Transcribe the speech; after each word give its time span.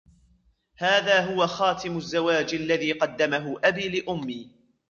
هذا 0.77 1.25
هو 1.33 1.47
خاتم 1.47 1.97
الزواج 1.97 2.53
الذي 2.53 2.91
قدّمه 2.91 3.55
أبي 3.63 3.89
لأمي. 3.89 4.51